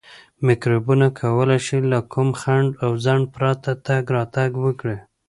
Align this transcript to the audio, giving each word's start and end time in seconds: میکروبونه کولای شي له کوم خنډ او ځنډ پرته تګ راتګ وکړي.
میکروبونه 0.47 1.07
کولای 1.19 1.59
شي 1.67 1.77
له 1.91 1.99
کوم 2.13 2.29
خنډ 2.41 2.69
او 2.83 2.91
ځنډ 3.03 3.23
پرته 3.35 3.71
تګ 3.85 4.03
راتګ 4.15 4.51
وکړي. 4.63 4.97